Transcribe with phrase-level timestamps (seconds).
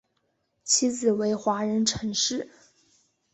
[0.63, 2.49] 妻子为华人陈氏。